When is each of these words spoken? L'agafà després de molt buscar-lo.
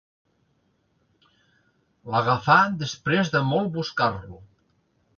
L'agafà 2.15 2.57
després 2.83 3.33
de 3.37 3.45
molt 3.55 3.73
buscar-lo. 3.81 4.45